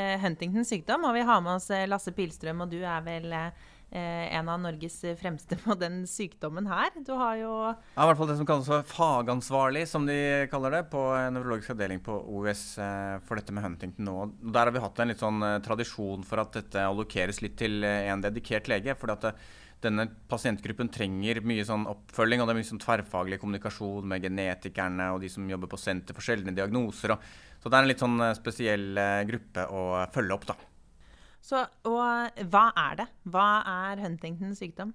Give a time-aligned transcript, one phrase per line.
[0.00, 1.04] eh, Huntingtons sykdom.
[1.08, 3.50] Og vi har med oss eh, Lasse Pilstrøm, og du er vel eh,
[3.90, 6.90] en av Norges fremste på den sykdommen her.
[7.06, 10.78] Du har jo Ja, i hvert fall det som kalles for fagansvarlig, som de kaller
[10.78, 11.02] det, på
[11.34, 14.18] nevrologisk avdeling på OUS eh, for dette med Huntington nå.
[14.40, 17.82] Der har vi hatt en litt sånn eh, tradisjon for at dette allokeres litt til
[17.86, 18.94] eh, en dedikert lege.
[18.98, 19.34] fordi at det,
[19.84, 25.10] denne pasientgruppen trenger mye sånn oppfølging, og det er mye sånn tverrfaglig kommunikasjon med genetikerne
[25.14, 27.14] og de som jobber på Senter for sjeldne diagnoser.
[27.14, 27.30] Og,
[27.60, 29.84] så det er en litt sånn eh, spesiell eh, gruppe å
[30.14, 30.58] følge opp, da.
[31.40, 33.06] Så, og hva er det?
[33.32, 33.46] Hva
[33.88, 34.92] er Huntingtons sykdom?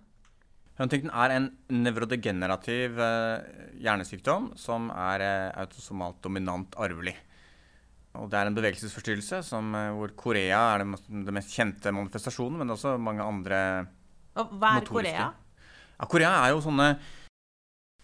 [0.76, 7.16] Huntington er en nevrodegenerativ eh, hjernesykdom som er eh, autosomalt dominant arvelig.
[8.16, 12.76] Og det er en bevegelsesforstyrrelse som, eh, hvor Korea er den mest- kjente manifestasjonen, men
[12.76, 13.60] også mange andre
[14.36, 14.86] hva er.
[14.90, 15.30] Korea?
[16.00, 16.98] Ja, Korea er jo sånne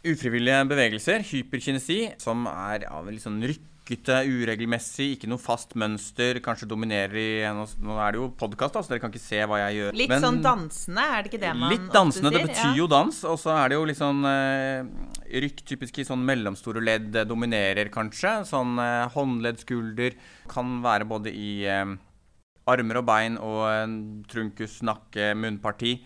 [0.07, 6.65] ufrivillige bevegelser, hyperkinesi, som er av litt sånn rykkete, uregelmessig, ikke noe fast mønster, kanskje
[6.71, 7.67] dominerer i Nå,
[8.01, 9.97] er det jo podkast, så dere kan ikke se hva jeg gjør.
[9.99, 12.31] Litt men- sånn dansende, er det ikke det man Litt dansende.
[12.31, 12.73] Det betyr Ja.
[12.75, 13.23] jo dans.
[13.25, 14.83] Og så er det jo litt sånn eh,
[15.41, 18.41] rykk typisk i sånn mellomstore ledd eh, dominerer kanskje.
[18.47, 20.15] Sånn eh, håndledd, skulder.
[20.47, 21.85] Kan være både i eh,
[22.67, 25.99] armer og bein og eh, trunkus, nakke, munnparti.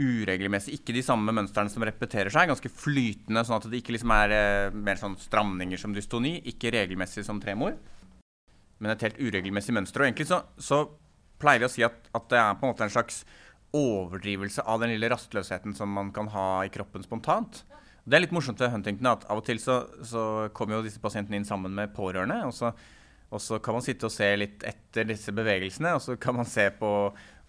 [0.00, 0.78] Uregelmessig.
[0.78, 2.48] Ikke de samme mønstrene som repeterer seg.
[2.48, 6.38] Ganske flytende, sånn at det ikke liksom er eh, mer sånn stramninger som dystoni.
[6.48, 7.76] Ikke regelmessig som tremor.
[8.80, 10.02] Men et helt uregelmessig mønster.
[10.02, 10.84] Og egentlig så, så
[11.42, 13.22] pleier vi å si at, at det er på en måte en slags
[13.76, 17.62] overdrivelse av den lille rastløsheten som man kan ha i kroppen spontant.
[18.04, 20.24] Det er litt morsomt ved Huntington at av og til så, så
[20.56, 22.40] kommer jo disse pasientene inn sammen med pårørende.
[22.48, 22.72] Og så,
[23.30, 26.48] og så kan man sitte og se litt etter disse bevegelsene, og så kan man
[26.48, 26.90] se på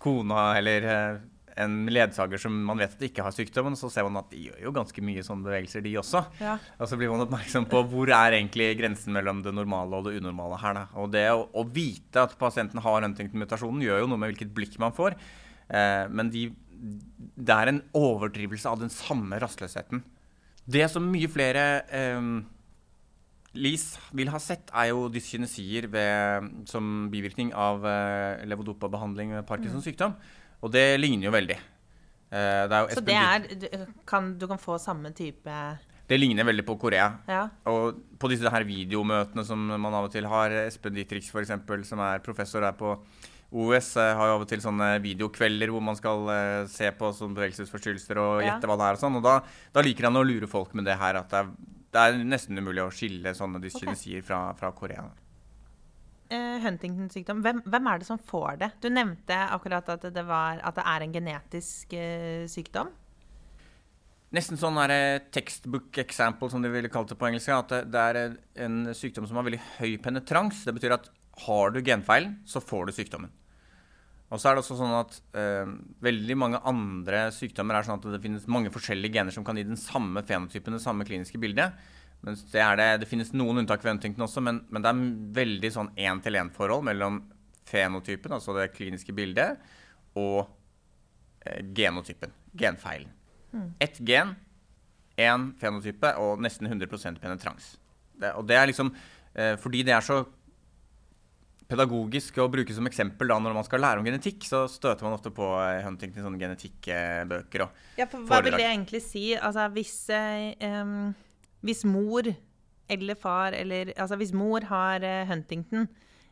[0.03, 1.21] kona eller eh,
[1.59, 4.61] en ledsager som man vet at ikke har sykdommen, så ser man at de gjør
[4.65, 6.23] jo ganske mye sånne bevegelser, de også.
[6.41, 6.55] Ja.
[6.79, 10.17] Og så blir man oppmerksom på hvor er egentlig grensen mellom det normale og det
[10.19, 10.79] unormale her.
[10.79, 10.85] Da.
[11.01, 14.79] Og det å, å vite at pasienten har Huntington-mutasjonen, gjør jo noe med hvilket blikk
[14.81, 15.17] man får.
[15.69, 20.03] Eh, men de, det er en overdrivelse av den samme rastløsheten.
[20.63, 22.27] Det som mye flere eh,
[23.53, 25.85] LIS vil ha sett, er jo dyskinesier
[26.69, 30.15] som bivirkning av eh, levodopa-behandling ved Parkinsons sykdom.
[30.63, 31.57] Og det ligner jo veldig.
[32.33, 33.67] Eh, det er jo Så det er du
[34.09, 35.57] kan, du kan få samme type
[36.07, 37.05] det ligner veldig på Korea.
[37.31, 37.45] Ja.
[37.71, 41.53] Og på disse her videomøtene som man av og til har, Espen Dietrich f.eks.,
[41.87, 42.91] som er professor her på
[43.53, 47.11] OUS, eh, har jo av og til sånne videokvelder hvor man skal eh, se på
[47.15, 48.51] sånne bevegelsesforstyrrelser og Ja.
[48.51, 49.17] gjette hva det er og sånn.
[49.21, 49.37] Og da,
[49.73, 51.51] da liker han å lure folk med det her at det er,
[51.93, 55.07] det er nesten umulig å skille sånne dyskinesier fra, fra Korea.
[56.31, 58.69] Eh, Huntingtons sykdom, hvem, hvem er det som får det?
[58.81, 62.89] Du nevnte akkurat at det, var, at det er en genetisk eh, sykdom.
[64.33, 67.51] Nesten sånn her, eh, textbook example, som de ville kalt det på engelsk.
[67.53, 70.63] At det, er en- en sykdom som har veldig høy penetrans.
[70.65, 71.09] Det betyr at
[71.45, 73.29] har du genfeilen, så får du sykdommen.
[74.33, 75.69] Og så er det også sånn at eh,
[76.01, 79.63] veldig mange andre sykdommer er sånn at det finnes mange forskjellige gener som kan gi
[79.67, 81.73] den samme fenotypen, det samme kliniske bildet.
[82.23, 82.35] Det,
[82.79, 85.01] det, det finnes noen unntak ved Huntington også, men, men det er
[85.39, 87.19] veldig sånn én-til-én-forhold mellom
[87.67, 89.59] fenotypen, altså det kliniske bildet,
[90.19, 90.45] og
[91.43, 93.11] eh, genotypen, genfeilen.
[93.83, 94.33] Ett gen,
[95.19, 97.75] én fenotype og nesten 100% penetrans.
[98.17, 98.91] Det, og det er liksom
[99.33, 100.19] eh, Fordi det er så
[101.69, 105.15] pedagogisk å bruke som eksempel da når man skal lære om genetikk, så støter man
[105.15, 107.65] ofte på eh, Huntington sånne genetikkbøker.
[107.65, 109.31] og Ja, for hva vil det egentlig si?
[109.37, 111.13] Altså, hvis, eh, em,
[111.63, 112.27] hvis mor
[112.93, 115.87] eller far eller Altså, hvis mor har eh, Huntington,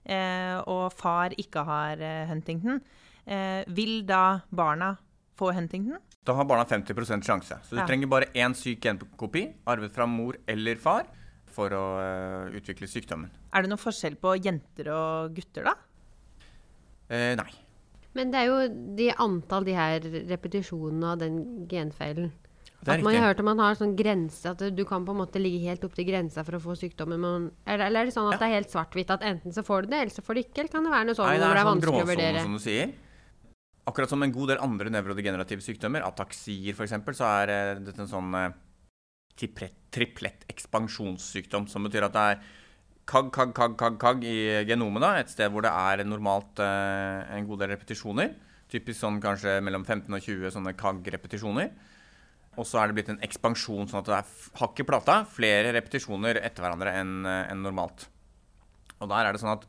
[0.06, 2.82] eh, og far ikke har eh, Huntington,
[3.26, 4.98] eh, vil da barna
[5.40, 5.98] få Huntington?
[6.28, 7.58] Da har barna 50% sjanse.
[7.66, 7.88] Så du Ja.
[7.88, 11.08] trenger bare én syk genkopi, arvet fra mor eller far,
[11.52, 13.32] for å uh, utvikle sykdommen.
[13.52, 15.74] Er det noe forskjell på jenter og gutter, da?
[17.10, 17.50] Eh, nei.
[18.16, 18.60] Men det er jo
[18.96, 20.00] de antall de her
[20.30, 22.32] repetisjonene av den genfeilen.
[22.82, 25.38] At man har hørt om man har sånn grense, at du kan på en måte
[25.42, 27.22] ligge helt opp til grensa for å få sykdommen.
[27.22, 28.42] Men, eller, eller er det sånn at Ja.
[28.42, 30.60] det er helt svart-hvitt, at enten så får du det, eller så får du ikke?
[30.64, 32.42] Eller kan det være noe sånn Nei, det er det er sånn vanskelig å vurdere?
[32.42, 32.94] som du sier.
[33.92, 38.10] Akkurat som en god del andre nevrodegenerative sykdommer, ataksier f.eks., så er eh, dette en
[38.10, 38.50] sånn eh,
[39.38, 42.42] triplett, triplett ekspansjonssykdom, som betyr at det er
[43.06, 47.38] kagg, kagg, kagg, kagg, kagg i genomet, da, et sted hvor det er normalt eh,
[47.38, 48.34] en god del repetisjoner.
[48.72, 51.74] Typisk sånn kanskje mellom 15 og 20 sånne kagg-repetisjoner.
[52.60, 55.72] Og så er det blitt en ekspansjon, sånn at det er hakk i plata, flere
[55.78, 58.10] repetisjoner etter hverandre enn en normalt.
[59.00, 59.64] Og der er det sånn at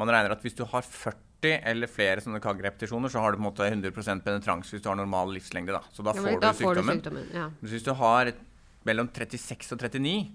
[0.00, 1.20] man regner at hvis du har 40
[1.68, 4.96] eller flere sånne kagg-repetisjoner, så har du på en måte 100 penetrans hvis du har
[4.96, 5.76] normal livslengde.
[5.76, 5.82] Da.
[5.92, 7.28] Så da Ja, får men du da får du sykdommen.
[7.36, 7.50] Ja.
[7.60, 8.32] Hvis du har
[8.88, 10.32] mellom 36 og 39,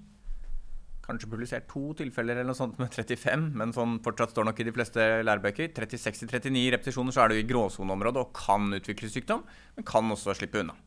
[1.09, 4.67] kanskje publisert to tilfeller eller noe sånt med 35, men sånn fortsatt står nok i
[4.67, 5.73] de fleste lærebøker.
[5.73, 9.41] 36-39 repetisjoner, så er du i gråsoneområdet og kan utvikle sykdom,
[9.75, 10.77] men kan også slippe unna.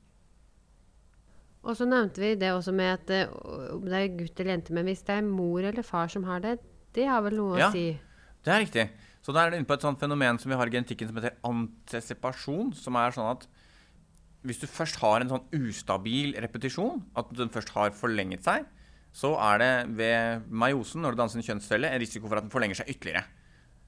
[1.62, 3.32] Og så nevnte vi det også med at eh,
[3.76, 6.42] om det er gutt eller jente, men hvis det er mor eller far som har
[6.42, 6.56] det,
[6.96, 7.68] det har vel noe Ja.
[7.68, 7.86] å si?
[8.42, 8.88] Det er riktig.
[9.22, 11.20] Så da er det inne på et sånt fenomen som vi har i genetikken som
[11.20, 13.46] heter antisipasjon, som er sånn at
[14.42, 18.66] hvis du først har en sånn ustabil repetisjon, at den først har forlenget seg,
[19.14, 22.50] så er det ved meiosen, når du danser en kjønnscelle, en risiko for at den
[22.50, 23.22] forlenger seg ytterligere.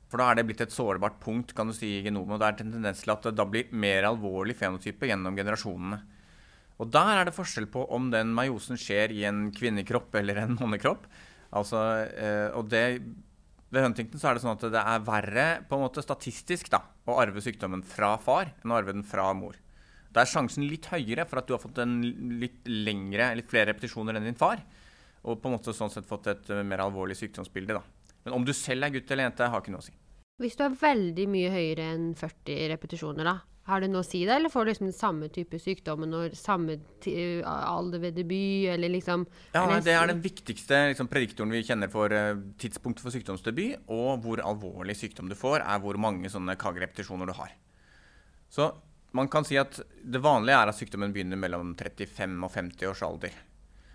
[0.06, 2.46] For da er det blitt et sårbart punkt kan du si, i genomet, og det
[2.46, 5.98] er en tendens til at det da blir mer alvorlig fenotype gjennom generasjonene.
[6.82, 10.56] Og der er det forskjell på om den meiosen skjer i en kvinnekropp eller en
[10.58, 11.06] mannekropp.
[11.54, 11.80] Altså,
[12.10, 12.84] eh, og det,
[13.70, 16.82] ved Huntington så er det sånn at det er verre på en måte statistisk da,
[17.06, 19.58] å arve sykdommen fra far enn å arve den fra mor.
[20.14, 21.98] Da er sjansen litt høyere for at du har fått en
[22.38, 24.62] litt lengre, litt flere repetisjoner enn din far.
[25.24, 27.74] Og på en måte sånn sett fått et mer alvorlig sykdomsbilde.
[27.74, 27.82] da.
[28.26, 29.94] Men om du selv er gutt eller jente, har ikke noe å si.
[30.42, 33.34] Hvis du er veldig mye høyere enn 40 repetisjoner, da,
[33.66, 36.34] har det noe å si det, eller får du liksom den samme type sykdommen når
[36.36, 41.08] samme ti- alder ved debut, eller liksom Ja, er det- Det er den viktigste liksom,
[41.08, 45.78] prediktoren vi kjenner for uh, tidspunktet for sykdomsdebut, og hvor alvorlig sykdom du får, er
[45.80, 47.50] hvor mange sånne KG-repetisjoner du har.
[48.50, 48.74] Så
[49.12, 53.02] man kan si at det vanlige er at sykdommen begynner mellom 35 og 50 års
[53.02, 53.30] alder.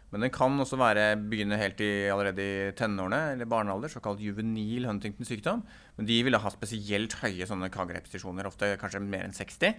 [0.10, 4.88] Men den kan også være, begynne helt i, allerede i tenårene eller barnealder, såkalt juvenil
[4.90, 5.62] Huntingtons sykdom.
[6.00, 9.78] Men de vil ha spesielt høye sånne KG-repetisjoner, ofte kanskje mer enn 60.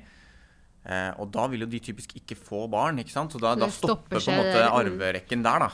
[0.81, 3.35] Eh, og da vil jo de typisk ikke få barn, ikke sant?
[3.35, 5.71] så da, Så da stopper på en måte arverekken der, da.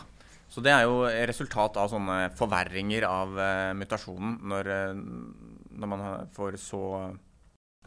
[0.48, 6.04] Så det er jo resultat av sånne forverringer av uh, mutasjonen når, uh, når man
[6.36, 6.82] får så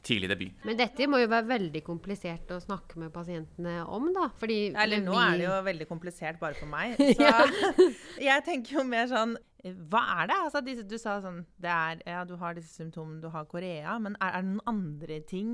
[0.06, 0.54] tidlig debut.
[0.66, 4.30] Men dette må jo være veldig komplisert å snakke med pasientene om, da.
[4.40, 6.96] Fordi Eller nå vi- er det jo veldig komplisert bare for meg.
[7.00, 9.38] Så jeg tenker jo mer sånn
[9.92, 10.36] Hva er det?
[10.46, 13.98] Altså, disse, du sa sånn det er, Ja, du har disse symptomene, du har korea,
[14.00, 15.52] men er, er det noen andre ting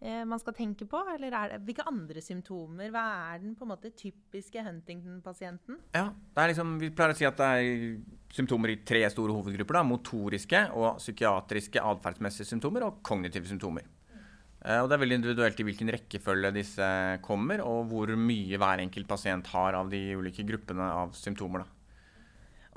[0.00, 1.00] man skal tenke på?
[1.10, 2.92] Eller er det, hvilke andre symptomer?
[2.94, 3.02] Hva
[3.32, 5.80] er den på en måte typiske Huntington-pasienten?
[5.96, 6.04] Ja,
[6.38, 7.96] er liksom, Vi pleier å si at det er
[8.30, 9.80] symptomer i tre store hovedgrupper.
[9.80, 13.88] da, Motoriske og psykiatriske atferdsmessige symptomer og kognitive symptomer.
[14.64, 16.90] Eh, og Det er veldig individuelt i hvilken rekkefølge disse
[17.24, 21.64] kommer, og hvor mye hver enkelt pasient har av de ulike gruppene av symptomer.
[21.64, 21.74] da.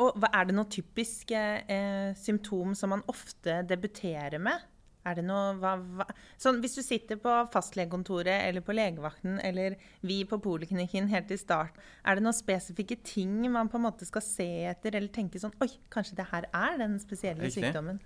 [0.02, 4.71] Og er det noe typisk eh, symptom som man ofte debuterer med?
[5.08, 6.06] Er det noe, hva, hva,
[6.38, 9.76] sånn, hvis du sitter på fastlegekontoret eller på legevakten eller
[10.06, 14.06] vi på poliklinikken helt i start, er det noen spesifikke ting man på en måte
[14.06, 17.66] skal se etter eller tenke sånn Oi, kanskje det her er den spesielle Riktig.
[17.66, 17.98] sykdommen?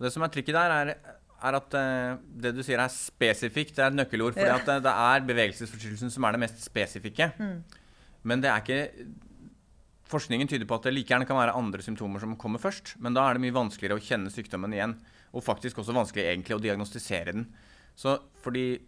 [0.00, 1.18] Det som er trikket der, er,
[1.50, 3.74] er at uh, det du sier er spesifikt.
[3.76, 4.36] Det er et nøkkelord.
[4.38, 4.56] For Ja.
[4.56, 7.32] at det, er bevegelsesforstyrrelsen som er det mest spesifikke.
[8.22, 9.08] Men det er ikke
[10.08, 12.94] Forskningen tyder på at det like gjerne kan være andre symptomer som kommer først.
[12.96, 14.94] Men da er det mye vanskeligere å kjenne sykdommen igjen.
[15.34, 17.46] Og faktisk også vanskelig egentlig å diagnostisere den.
[17.98, 18.78] Så for de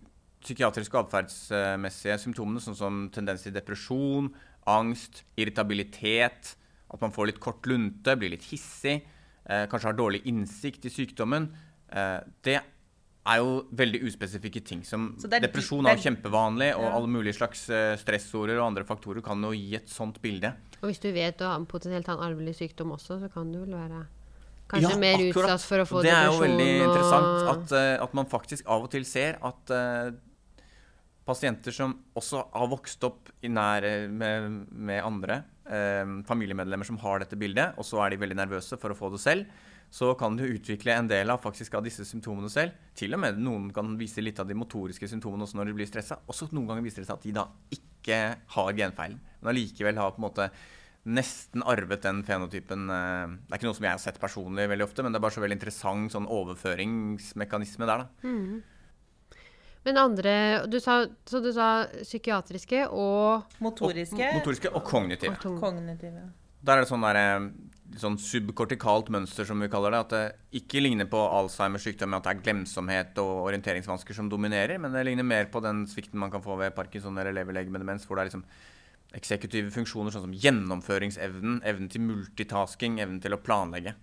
[0.40, 4.31] psykiatriske og atferdsmessige symptomene, sånn som tendens til depresjon,
[4.70, 6.54] angst, irritabilitet,
[6.90, 9.02] at man får litt kort lunte, blir litt hissig,
[9.46, 11.50] eh, kanskje har dårlig innsikt i sykdommen,
[11.92, 12.60] eh, det
[13.26, 14.82] er jo veldig uspesifikke ting.
[14.82, 16.97] Som er depresjon er er- jo kjempevanlig, og Ja.
[16.97, 20.54] alle mulige slags eh, stressorder og andre faktorer kan jo gi et sånt bilde.
[20.82, 23.59] Og hvis du vet du har potensielt har en arvelig sykdom også, så kan du
[23.66, 24.06] vel være
[24.70, 25.50] kanskje Ja, mer akkurat.
[25.50, 26.08] utsatt for å få depresjon.
[26.08, 29.40] det er jo veldig og interessant at, eh, at man faktisk av og til ser
[29.42, 30.10] at uh,
[31.26, 36.98] pasienter som også har vokst opp i nær eh, med, med andre uh, familiemedlemmer som
[37.02, 39.60] har dette bildet, og så er de veldig nervøse for å få det selv,
[39.90, 42.76] så kan du utvikle en del av faktisk av disse symptomene selv.
[42.94, 45.88] Til og med noen kan vise litt av de motoriske symptomene også når de blir
[45.90, 46.20] stressa.
[46.30, 48.20] Også noen ganger viser det seg at de da ikke
[48.54, 50.46] har genfeilen, men allikevel har på en måte
[51.07, 52.90] nesten arvet den fenotypen.
[52.90, 55.25] eh, Det er ikke noe som jeg har sett personlig veldig ofte, men det er
[55.25, 58.07] bare så veldig interessant sånn overføringsmekanisme der, da.
[59.83, 65.37] Men andre du sa, Så du sa psykiatriske og Motoriske Og, motoriske og kognitive.
[65.47, 66.26] og kognitive.
[66.62, 70.00] Der er det sånn, der, eh, sånn subkortikalt mønster, som vi kaller det.
[70.00, 74.28] At det ikke ligner på Alzheimers sykdom, med at det er glemsomhet og orienteringsvansker som
[74.28, 77.73] dominerer, men det ligner mer på den svikten man kan få ved Parkinson eller leverlegemedemens,
[77.73, 78.45] med demens, hvor det er liksom
[79.17, 83.97] eksekutive funksjoner, sånn som gjennomføringsevnen, evnen til multitasking, evnen til å planlegge,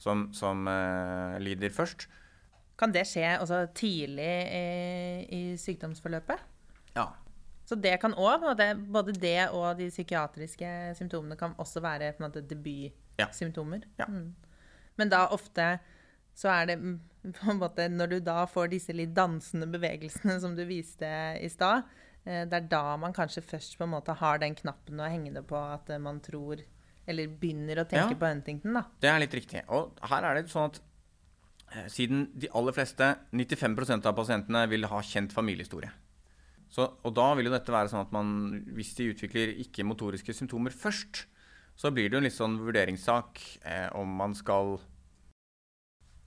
[0.00, 2.06] som, som uh, lider først.
[2.80, 4.64] Kan det skje også tidlig i,
[5.30, 6.42] i sykdomsforløpet?
[6.96, 7.10] Ja.
[7.64, 8.44] Så det kan òg,
[8.92, 13.86] både det og de psykiatriske symptomene kan også være på en måte debutsymptomer.
[14.00, 14.08] Ja.
[14.10, 14.34] Mm.
[15.00, 15.76] Men da ofte
[16.34, 16.96] så er det mm,
[17.38, 21.48] på en måte Når du da får disse litt dansende bevegelsene som du viste i
[21.52, 21.86] stad,
[22.24, 25.42] det er da man kanskje først på en måte har den knappen å henge det
[25.46, 26.62] på at eh, man tror
[27.06, 28.16] eller begynner å tenke Ja.
[28.16, 28.84] på Huntington, da.
[29.00, 29.60] Det er litt riktig.
[29.68, 30.80] Og her er det sånn at
[31.76, 35.90] eh, siden de aller fleste, 95% av pasientene, vil ha kjent familiehistorie.
[36.70, 38.30] Så, og da vil jo dette være sånn at man,
[38.74, 41.26] hvis de utvikler ikke-motoriske symptomer først,
[41.76, 44.93] så blir det jo en litt sånn vurderingssak eh, om man skal eh,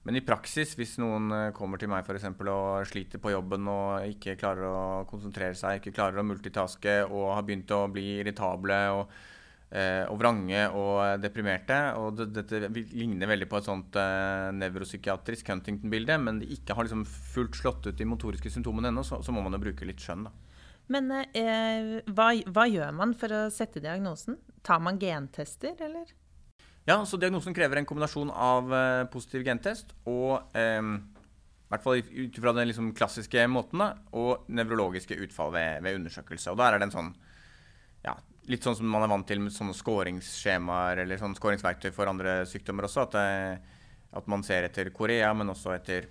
[0.05, 3.69] Men i praksis, hvis noen eh, kommer til meg for eksempel og sliter på jobben
[3.73, 8.21] og ikke klarer å konsentrere seg, ikke klarer å multitaske og har begynt å bli
[8.21, 9.40] irritable og, eh,
[9.71, 16.17] og vrange og deprimerte og det, Dette ligner veldig på et sånt eh, nevropsykiatrisk Huntington-bilde,
[16.19, 19.45] men de ikke har liksom fullt slått ut de motoriske symptomene ennå, så, så må
[19.45, 20.27] man jo bruke litt skjønn.
[20.27, 20.33] da.
[20.91, 24.41] Men eh, hva, hva gjør man for å sette diagnosen?
[24.67, 26.11] Tar man gentester, eller?
[26.89, 32.01] Ja, så diagnosen krever en kombinasjon av eh, positiv gentest og eh, i hvert fall
[32.03, 36.51] ut fra den liksom klassiske måten, da, og nevrologiske utfall ved, ved undersøkelse.
[36.51, 37.13] Og der er det en sånn
[38.03, 38.17] ja,
[38.49, 42.41] litt sånn som man er vant til med sånne skåringsskjemaer eller sånne skåringsverktøy for andre
[42.49, 43.05] sykdommer også.
[43.09, 43.77] At, det,
[44.17, 46.09] at man ser etter Korea, men også etter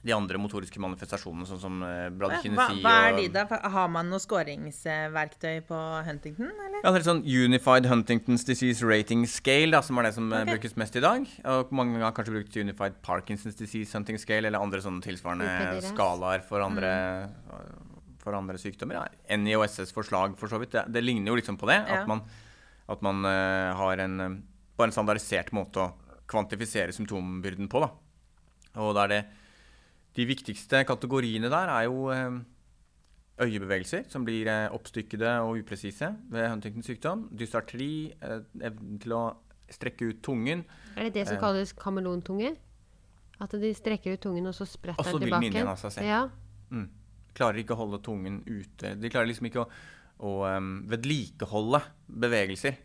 [0.00, 1.74] de andre motoriske manifestasjonene, sånn som
[2.16, 3.42] bradykinesi Hva, hva er de, da?
[3.74, 6.78] Har man noe skåringsverktøy på Huntington, eller?
[6.80, 10.54] Ja, det er sånn Unified Huntington's Disease Rating Scale, da, som er det som okay.
[10.54, 11.28] Brukes mest i dag.
[11.52, 16.48] Og mange har kanskje brukt Unified Parkinson's Disease Hunting Scale eller andre sånne tilsvarende skalaer
[16.48, 16.94] for andre,
[18.20, 19.00] for andre sykdommer.
[19.00, 19.38] Ja.
[19.40, 20.74] NIOSS forslag, for så vidt.
[20.76, 21.80] Det, det ligner jo liksom på det.
[21.88, 22.02] Ja.
[22.02, 22.22] At man,
[22.90, 24.38] at man uh, har en, eh,
[24.78, 25.90] bare en standardisert måte å
[26.30, 27.82] kvantifisere symptombyrden på.
[27.84, 27.90] Da.
[28.84, 29.22] Og da er det
[30.10, 32.40] De viktigste kategoriene der er jo uh,
[33.40, 37.28] øyebevegelser som blir oppstykkede og upresise ved Huntingtons sykdom.
[37.30, 39.22] Dysartri, evnen til å
[39.70, 40.64] strekke ut tungen.
[40.96, 42.56] Er det det som kalles kameleontunge?
[43.40, 45.70] At de strekker ut tungen, og så spretter Og så den vil den inn igjen
[45.70, 46.10] av seg selv.
[46.10, 46.24] Ja.
[46.74, 46.88] Mm.
[47.40, 48.94] Klarer ikke å holde tungen ute.
[49.00, 49.66] De klarer liksom ikke å,
[50.28, 51.80] å um, vedlikeholde
[52.20, 52.76] bevegelser.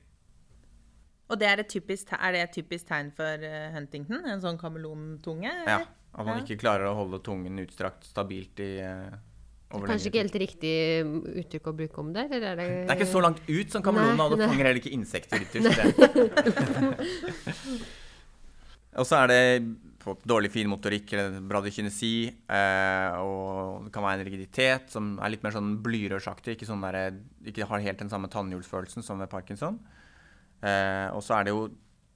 [1.25, 4.21] Og det er, et typisk, er det et typisk tegn for eh, Huntington?
[4.29, 5.51] En sånn kameleontunge?
[5.65, 5.79] Ja.
[6.15, 6.43] At man Ja.
[6.45, 9.09] ikke klarer å holde tungen utstrakt stabilt i uh,
[9.73, 12.27] over Kanskje ikke helt riktig um, uttrykk å bruke om det?
[12.29, 14.79] Eller er det, Det er ikke så langt ut som kameleonen, og det fanger heller
[14.79, 15.81] ikke insekter ytterst.
[19.01, 19.41] og så er det
[20.05, 25.45] på dårlig finmotorikk eller bradykinesi, eh, og det kan være en rigiditet som er litt
[25.45, 27.17] mer sånn blyrørsaktig, ikke, sånn der,
[27.49, 29.79] ikke har helt den samme tannhjulsfølelsen som ved parkinson.
[30.61, 31.65] Eh, og så er det jo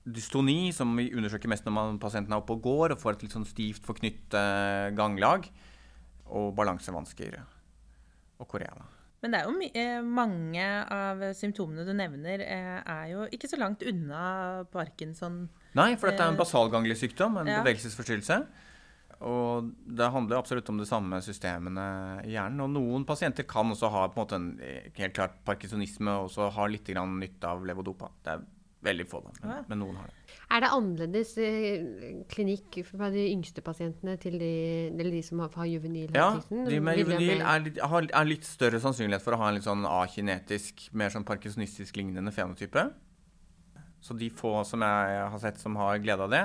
[0.09, 3.25] dystoni, som vi undersøker mest når man, pasienten er oppe og går og får et
[3.25, 5.49] litt sånn stivt forknytt eh, ganglag,
[6.29, 7.39] og balansevansker
[8.39, 8.85] og korea.
[9.19, 10.65] Men det er jo eh, mange
[10.95, 15.47] av symptomene du nevner, eh, er jo ikke så langt unna parkinson.
[15.77, 17.61] Nei, for dette er en Eh, basalgangliesykdom, en ja.
[17.63, 18.39] bevegelsesforstyrrelse.
[19.21, 22.61] Og det handler absolutt om de samme systemene i hjernen.
[22.63, 26.31] Og noen pasienter kan også ha på en måte en eh, helt klart parkinsonisme og
[26.31, 28.09] så ha litt grann nytte av levodopa.
[28.23, 28.45] Det er
[28.87, 29.63] veldig få, da, men, Ja.
[29.67, 30.37] men noen har det.
[30.55, 34.53] Er det annerledes eh, klinikk fra de yngste pasientene til de,
[34.95, 39.21] eller de som har, har juvenil Ja, de med juvenil er, er litt større sannsynlighet
[39.21, 42.87] for å ha en litt sånn akinetisk, mer sånn parkinsonistisk lignende fenotype.
[44.01, 46.43] Så de få som jeg har sett som har glede av det,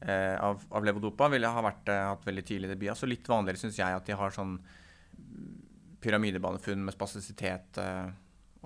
[0.00, 2.90] eh, av, av levodopa, ville ha vært, eh, hatt veldig tidlig debut.
[2.94, 4.58] Altså litt vanligere syns jeg at de har sånn
[6.00, 8.08] pyramidebanefunn med spasisitet eh,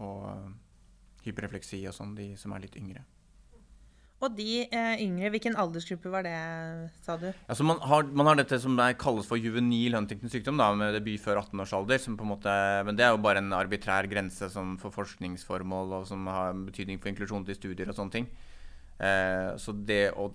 [0.03, 3.05] og hyperrefleksi og sånn, de som er litt yngre.
[4.23, 6.37] Og de eh, yngre, hvilken aldersgruppe var det,
[7.03, 7.27] sa du?
[7.51, 11.19] Altså man, har, man har dette som kalles for juvenil Huntingtons sykdom, da, med debut
[11.23, 11.99] før 18 års alder.
[12.03, 12.55] Som på en måte,
[12.87, 17.03] men det er jo bare en arbitrær grense som for forskningsformål og som har betydning
[17.03, 18.31] for inklusjon til studier og sånne ting.
[19.03, 20.31] Eh, så det å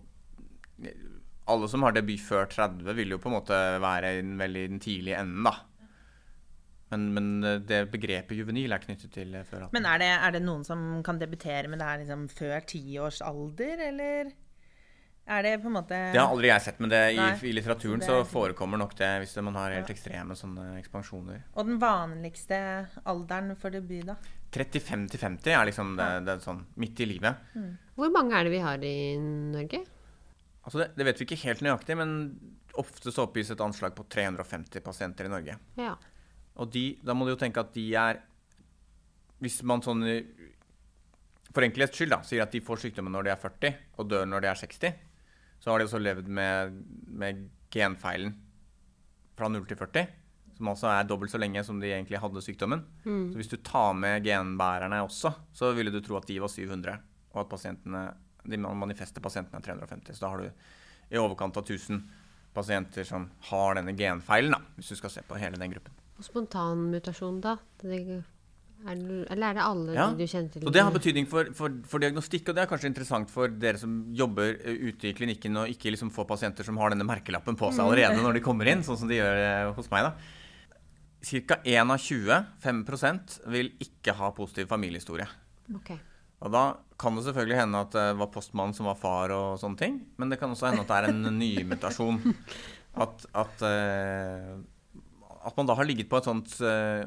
[1.47, 4.65] Alle som har debut før 30, vil jo på en måte være i den veldig
[4.73, 5.53] den tidlige enden, da.
[6.89, 9.73] Men, men eh, det begrepet juvenil er knyttet til eh, før 18.
[9.75, 13.03] Men er det, er det noen som kan debutere med det her liksom før tiårsalder,
[13.07, 14.29] års alder, eller
[15.27, 17.99] er det på en måte Det har aldri jeg sett, men det, i, i litteraturen
[17.99, 21.41] det så er- forekommer nok det hvis man har helt ekstreme sånne ekspansjoner.
[21.59, 22.59] Og den vanligste
[23.03, 24.15] alderen for debut, da?
[24.55, 27.35] 35 til 50 er liksom det, det er sånn midt i livet.
[27.99, 29.83] Hvor mange er det vi har i Norge?
[30.63, 32.13] Altså det, det vet vi ikke helt nøyaktig, men
[32.79, 35.57] ofte så oppgis et anslag på 350 pasienter i Norge.
[35.75, 35.97] Ja.
[36.57, 38.21] Og de, da må du jo tenke at de er
[39.43, 40.01] Hvis man sånn
[41.53, 44.25] for enkelhets skyld da, sier at de får sykdommen når de er 40 og dør
[44.29, 44.97] når de er 60,
[45.57, 46.75] så har de også levd med,
[47.07, 48.35] med genfeilen
[49.37, 50.05] fra 0 til 40.
[50.57, 52.83] som altså er dobbelt så lenge som de egentlig hadde sykdommen.
[53.05, 53.31] Mm.
[53.31, 56.97] Så hvis du tar med genbærerne også, så ville du tro at de var 700,
[57.33, 58.03] og at pasientene,
[58.45, 60.17] de manifeste pasientene er 350.
[60.17, 62.01] Så da har du i overkant av 1000
[62.53, 65.96] pasienter som har denne genfeilen, da, hvis du skal se på hele den gruppen.
[66.17, 67.57] Og spontanmutasjon, da?
[67.81, 68.25] Det, er
[68.85, 70.65] eller er det alle Ja, du kjenner til?
[70.69, 73.81] Og Det har betydning for, for, for diagnostikk, og det er kanskje interessant for dere
[73.81, 77.57] som jobber eh, ute i klinikken og ikke liksom får pasienter som har denne merkelappen
[77.57, 80.09] på seg allerede når de kommer inn, sånn som de gjør eh, hos meg.
[80.09, 80.13] da.
[81.27, 81.57] Ca.
[81.65, 82.83] 1 av 20, 5
[83.51, 85.25] vil ikke ha positiv familiehistorie.
[85.81, 85.97] Okay.
[86.45, 86.63] Og da
[87.01, 89.99] kan det selvfølgelig hende at det var postmannen som var far og sånne ting.
[90.21, 92.21] Men det kan også hende at det er en nymutasjon.
[92.97, 94.53] At, at, eh,
[95.47, 97.05] at man da har ligget på et sånt eh,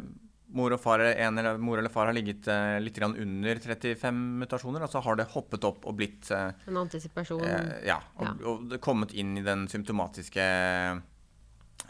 [0.56, 4.16] mor, og far, en eller, mor eller far har ligget eh, litt grann under 35
[4.40, 7.44] mutasjoner, og så har det hoppet opp og blitt eh, En antisipasjon.
[7.46, 8.32] eh, Ja, og, Ja.
[8.50, 10.46] og det kommet inn i den symptomatiske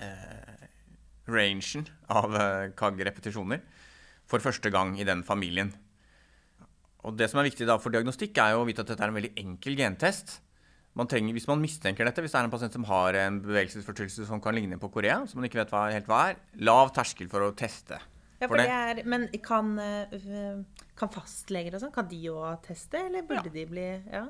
[0.00, 0.66] eh,
[1.30, 3.62] rangen av eh, KAG-repetisjoner
[4.30, 5.73] for første gang i den familien.
[7.07, 9.09] Og det som er viktig da for diagnostikk, er jo å vite at dette er
[9.12, 10.40] en veldig enkel gentest.
[11.00, 14.26] Man trenger, hvis man mistenker dette, hvis det er en pasient som har en bevegelsesforstyrrelse
[14.28, 17.30] som kan ligne på Korea, som man ikke vet hva, helt hva er, lav terskel
[17.33, 17.97] for å teste.
[18.40, 20.62] Ja, For for det- det er, men kan, eh,
[20.97, 24.26] kan fastleger og sånn, kan de òg teste, eller burde de bli Ja.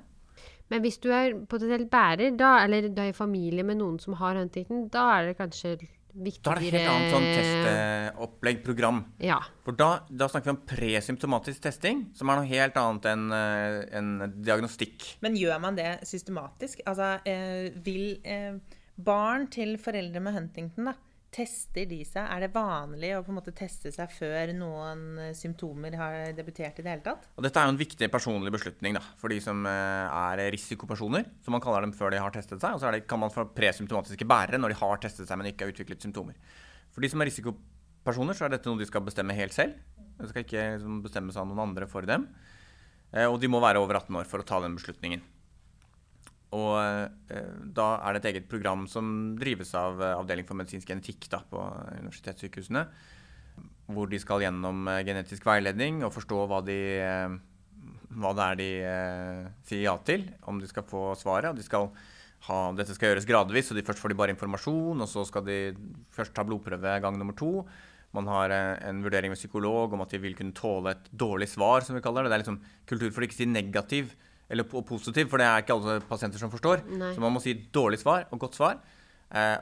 [0.71, 4.15] Men hvis du er potensielt bærer, da, eller du er i familie med noen som
[4.15, 8.63] har Huntington, da er det kanskje viktigere Da er det et helt annet sånn testopplegg,
[8.67, 9.03] program.
[9.23, 9.39] Ja.
[9.67, 14.11] For da, da snakker vi om presymptomatisk testing, som er noe helt annet enn en
[14.41, 15.15] diagnostikk.
[15.25, 16.83] Men gjør man det systematisk?
[16.89, 18.59] Altså, eh, vil eh,
[19.01, 20.97] barn til foreldre med Huntington, da,
[21.35, 22.25] tester de seg?
[22.27, 26.81] Er det vanlig å på en måte teste seg før noen eh, symptomer har debutert
[26.81, 27.29] i det hele tatt?
[27.39, 31.29] Og dette er jo en viktig personlig beslutning da, for de som eh, er risikopersoner,
[31.45, 32.75] som man kaller dem før de har testet seg.
[32.75, 35.69] Og så det, kan man få presymptomatiske bærere når de har testet seg, men ikke
[35.69, 36.39] har utviklet symptomer.
[36.91, 39.79] For de som er risikopersoner, så er dette noe de skal bestemme helt selv.
[40.21, 42.27] Det skal ikke liksom, bestemmes av noen andre for dem.
[43.15, 45.23] Eh, og de må være over 18 år for å ta den beslutningen.
[46.57, 50.89] Og eh, da er det et eget program som drives av eh, Avdeling for medisinsk
[50.91, 51.63] genetikk da, på
[52.01, 52.85] universitetssykehusene.
[53.91, 56.79] Hvor de skal gjennom eh, genetisk veiledning og forstå hva, de,
[58.19, 58.71] hva det er de
[59.69, 60.27] sier ja til.
[60.51, 61.55] Om de skal få svaret.
[61.55, 61.87] De skal
[62.49, 65.07] ha, dette skal gjøres gradvis, så de først får de bare informasjon.
[65.07, 65.61] Og så skal de
[66.17, 67.63] først ta blodprøve gang nummer to.
[68.11, 71.87] Man har en vurdering med psykolog om at de vil kunne tåle et dårlig svar,
[71.87, 72.33] som vi kaller det.
[72.33, 72.59] Det er liksom
[72.91, 74.17] kultur for å ikke si negativ
[74.51, 76.83] eller po- positiv, for det er ikke alle pasienter som forstår.
[76.91, 77.13] Nei.
[77.15, 78.81] Så man må si dårlig svar og godt svar.
[79.31, 79.57] Eh,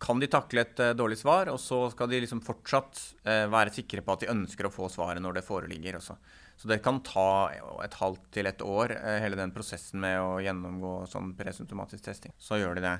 [0.00, 3.72] kan de takle et eh, dårlig svar, og så skal de liksom fortsatt eh, være
[3.72, 6.18] sikre på at de ønsker å få svaret når det foreligger også.
[6.60, 7.48] Så det kan ta
[7.80, 12.34] et halvt til et år, eh, hele den prosessen med å gjennomgå sånn presymptomatisk testing.
[12.36, 12.98] Så gjør de det.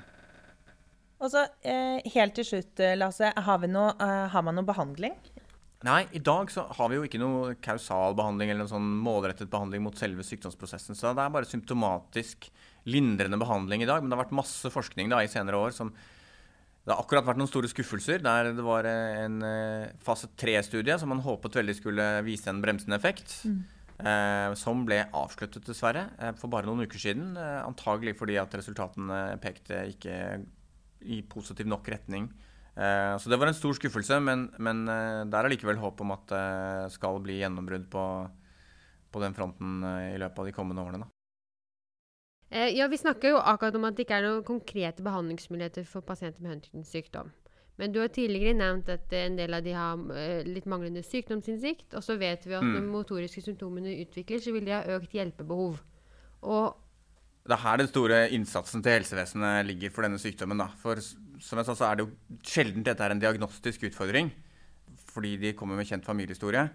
[1.21, 3.29] Og så eh, helt til slutt, eh, Lasse.
[3.45, 5.13] Har, vi noe, eh, har man noe behandling?
[5.87, 9.49] Nei, i dag så har vi jo ikke noe kausal behandling eller en sånn målrettet
[9.49, 10.97] behandling mot selve sykdomsprosessen.
[10.97, 12.51] Så det er bare symptomatisk
[12.85, 14.01] lindrende behandling i dag.
[14.01, 15.93] Men det har vært masse forskning da i senere år som
[16.81, 20.95] Det har akkurat vært noen store skuffelser der det var eh, en eh, fase 3-studie
[20.97, 23.35] som man håpet veldig skulle vise en bremsende effekt.
[24.01, 27.35] Eh, som ble avsluttet, dessverre, eh, for bare noen uker siden.
[27.37, 30.15] Eh, antagelig fordi at resultatene pekte ikke
[31.05, 32.31] i positiv nok retning.
[32.75, 36.27] Eh, så det var en stor skuffelse, men, men der er likevel håp om at
[36.31, 38.05] det skal bli gjennombrudd på,
[39.11, 41.03] på den fronten eh, i løpet av de kommende årene.
[41.03, 41.11] Da.
[42.51, 46.03] Eh, ja, vi snakker jo akkurat om at det ikke er noen konkrete behandlingsmuligheter for
[46.03, 47.31] pasienter med Huntingtons sykdom.
[47.79, 51.03] Men du har tidligere nevnt at eh, en del av de har eh, litt manglende
[51.07, 51.95] sykdomsinnsikt.
[51.95, 52.73] Og så vet vi at Mm.
[52.75, 55.79] når motoriske symptomene utvikler, så vil de ha økt hjelpebehov.
[56.41, 56.75] Og
[57.41, 60.61] Det er her den store innsatsen til helsevesenet ligger for denne sykdommen.
[60.61, 60.69] Da.
[60.81, 64.29] For som jeg sa, så er det jo sjelden dette er en diagnostisk utfordring,
[65.11, 66.67] fordi de kommer med kjent familiehistorie.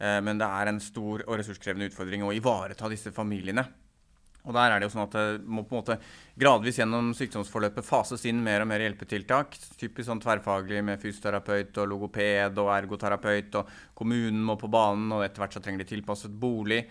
[0.00, 3.66] Eh, men det er en stor og ressurskrevende utfordring å ivareta disse familiene.
[4.44, 5.96] Og der er det jo sånn at det må på en måte
[6.40, 9.56] gradvis gjennom sykdomsforløpet fases inn mer og mer hjelpetiltak.
[9.80, 13.56] Typisk sånn tverrfaglig med fysioterapeut og logoped og ergoterapeut.
[13.60, 16.82] Og kommunen må på banen, og etter hvert så trenger de tilpasset bolig.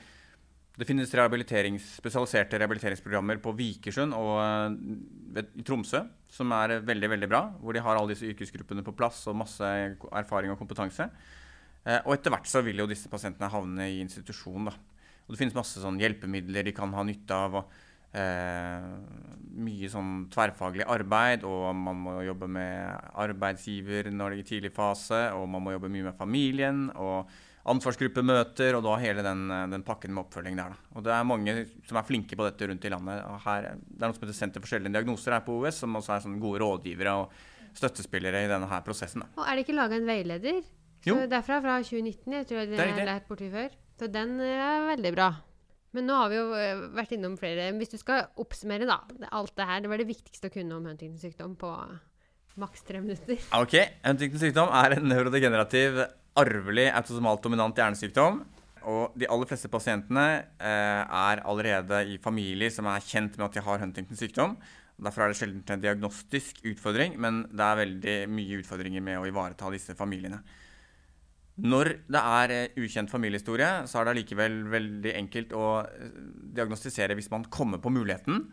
[0.74, 6.02] Det finnes rehabiliterings, spesialiserte rehabiliteringsprogrammer på Vikersund og eh, Tromsø,
[6.34, 7.44] som er veldig veldig bra.
[7.62, 9.70] Hvor de har alle disse yrkesgruppene på plass og masse
[10.10, 11.06] erfaring og kompetanse.
[11.86, 14.72] Eh, og etter hvert så vil jo disse pasientene havne i institusjon.
[14.72, 14.74] da.
[15.28, 17.62] Og det finnes masse sånn hjelpemidler de kan ha nytte av.
[17.62, 18.90] og eh,
[19.54, 24.74] Mye sånn tverrfaglig arbeid, og man må jobbe med arbeidsgiver når det er i tidlig
[24.74, 25.28] fase.
[25.38, 26.88] Og man må jobbe mye med familien.
[26.98, 27.30] og
[27.72, 30.76] ansvarsgruppemøter, og da hele den, eh, den pakken med oppfølging der.
[30.76, 30.98] Da.
[30.98, 31.56] Og det er mange
[31.88, 33.24] som er flinke på dette rundt i landet.
[33.30, 35.96] Og her, det er noe som heter Senter for sjeldne diagnoser her på OS, som
[35.96, 37.32] også er gode rådgivere og
[37.74, 39.24] støttespillere i denne her prosessen.
[39.24, 39.32] Da.
[39.40, 40.62] Og er det ikke laga en veileder?
[41.04, 41.16] Jo.
[41.16, 42.34] Så derfra fra 2019.
[42.34, 43.74] Jeg tror jeg Det er lært borti før.
[44.00, 45.32] Så den eh, er veldig bra.
[45.94, 49.54] Men nå har vi jo eh, vært innom flere Hvis du skal oppsummere da, alt
[49.56, 51.70] det her, det var det viktigste å kunne om Huntingtons sykdom på
[52.62, 53.40] maks tre minutter.
[53.58, 56.04] Ok, Huntingtons sykdom er en neurodegenerativ,
[56.40, 58.42] arvelig autosomalt dominant hjernesykdom.
[58.90, 60.26] Og de aller fleste pasientene
[60.60, 64.58] eh, er allerede i familier som er kjent med at de har Huntingtons sykdom.
[65.04, 69.26] Derfor er det sjelden en diagnostisk utfordring, men det er veldig mye utfordringer med å
[69.30, 70.42] ivareta disse familiene.
[71.64, 76.20] Når det er eh, ukjent familiehistorie, så er det allikevel veldig enkelt å eh,
[76.58, 78.48] diagnostisere hvis man kommer på muligheten.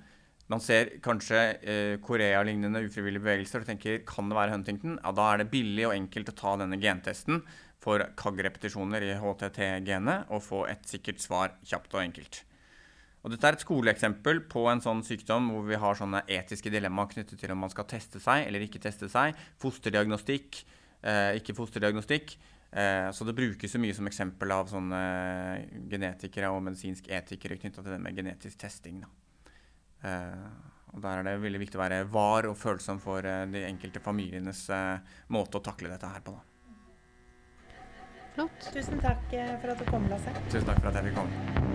[0.51, 4.97] Man ser kanskje eh, Korea-lignende ufrivillige bevegelser og tenker kan det være Huntington?
[4.99, 7.45] Ja, Da er det billig og enkelt å ta denne gentesten
[7.81, 12.43] for KAG-repetisjoner i HTT-genet og få et sikkert svar kjapt og enkelt.
[13.23, 17.13] Og dette er et skoleeksempel på en sånn sykdom hvor vi har sånne etiske dilemmaer
[17.15, 19.39] knyttet til om man skal teste seg eller ikke teste seg.
[19.61, 20.65] Fosterdiagnostikk,
[21.05, 22.35] eh, ikke fosterdiagnostikk.
[22.73, 25.01] Eh, så det brukes så mye som eksempel av sånne
[25.91, 29.03] genetikere og medisinsk etikere knytta til det med genetisk testing.
[29.05, 29.30] Da.
[30.03, 30.51] Eh,
[30.91, 34.03] og Der er det veldig viktig å være var og følsom for eh, de enkelte
[34.03, 36.35] familienes eh, måte å takle dette her på.
[36.35, 36.47] Da.
[38.35, 38.71] Flott.
[38.75, 40.35] Tusen takk for at du kom, Lasse.
[40.49, 41.70] Tusen takk for at jeg fikk komme.